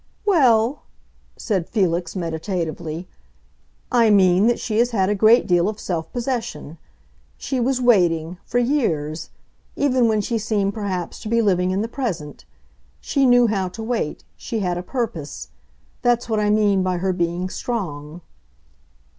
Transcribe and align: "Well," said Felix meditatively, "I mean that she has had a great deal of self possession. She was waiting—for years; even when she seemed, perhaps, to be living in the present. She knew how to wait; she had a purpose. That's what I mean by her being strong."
"Well," 0.25 0.81
said 1.37 1.69
Felix 1.69 2.15
meditatively, 2.15 3.07
"I 3.91 4.09
mean 4.09 4.47
that 4.47 4.59
she 4.59 4.79
has 4.79 4.89
had 4.89 5.09
a 5.09 5.13
great 5.13 5.45
deal 5.45 5.69
of 5.69 5.79
self 5.79 6.11
possession. 6.11 6.79
She 7.37 7.59
was 7.59 7.79
waiting—for 7.79 8.57
years; 8.57 9.29
even 9.75 10.07
when 10.07 10.19
she 10.19 10.39
seemed, 10.39 10.73
perhaps, 10.73 11.19
to 11.19 11.29
be 11.29 11.39
living 11.39 11.69
in 11.69 11.83
the 11.83 11.87
present. 11.87 12.45
She 12.99 13.27
knew 13.27 13.45
how 13.45 13.67
to 13.69 13.83
wait; 13.83 14.23
she 14.35 14.61
had 14.61 14.75
a 14.75 14.81
purpose. 14.81 15.49
That's 16.01 16.27
what 16.27 16.39
I 16.39 16.49
mean 16.49 16.81
by 16.81 16.97
her 16.97 17.13
being 17.13 17.47
strong." 17.47 18.21